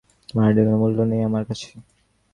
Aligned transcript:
তোমাদের 0.29 0.45
হাড্ডির 0.45 0.65
কোনো 0.67 0.77
মূল্য 0.81 0.97
নেই 1.11 1.21
আমার 1.29 1.43
কাছে। 1.49 1.69